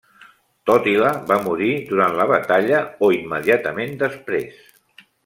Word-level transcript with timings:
Tòtila 0.69 1.11
va 1.31 1.35
morir 1.47 1.69
durant 1.91 2.17
la 2.21 2.27
batalla 2.31 2.79
o 3.09 3.11
immediatament 3.19 3.95
després. 4.05 4.65